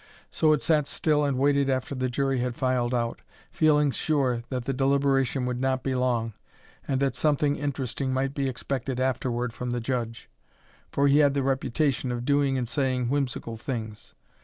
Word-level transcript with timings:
So 0.31 0.51
it 0.51 0.63
sat 0.63 0.87
still 0.87 1.23
and 1.23 1.37
waited 1.37 1.69
after 1.69 1.93
the 1.93 2.09
jury 2.09 2.39
had 2.39 2.55
filed 2.55 2.91
out, 2.91 3.21
feeling 3.51 3.91
sure 3.91 4.41
that 4.49 4.65
the 4.65 4.73
deliberation 4.73 5.45
would 5.45 5.61
not 5.61 5.83
be 5.83 5.93
long, 5.93 6.33
and 6.87 6.99
that 7.01 7.15
something 7.15 7.55
interesting 7.55 8.11
might 8.11 8.33
be 8.33 8.49
expected 8.49 8.99
afterward 8.99 9.53
from 9.53 9.69
the 9.69 9.79
judge; 9.79 10.27
for 10.91 11.07
he 11.07 11.19
had 11.19 11.35
the 11.35 11.43
reputation 11.43 12.11
of 12.11 12.25
doing 12.25 12.57
and 12.57 12.67
saying 12.67 13.09
whimsical 13.09 13.57
things. 13.57 14.15